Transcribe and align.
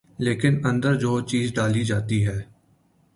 لیکن 0.19 0.53
اندر 0.65 0.93
جو 0.95 1.21
چیز 1.21 1.53
ڈالی 1.53 1.83
جاتی 1.83 2.25
ہے۔ 2.27 2.39